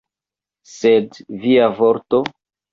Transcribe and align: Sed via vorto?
Sed 0.77 1.21
via 1.45 1.71
vorto? 1.85 2.25